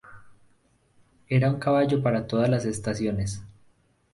[1.27, 3.43] Era un caballo para todas las estaciones.